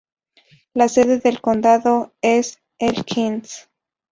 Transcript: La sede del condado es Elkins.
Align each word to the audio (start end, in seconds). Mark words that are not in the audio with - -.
La 0.73 0.87
sede 0.89 1.19
del 1.19 1.41
condado 1.41 2.11
es 2.23 2.59
Elkins. 2.79 3.69